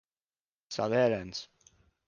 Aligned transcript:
Salérans. 0.75 1.37